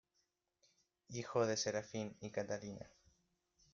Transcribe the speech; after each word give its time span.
Hijo 1.09 1.45
de 1.45 1.55
Serafín 1.57 2.17
y 2.21 2.31
Catalina. 2.31 2.89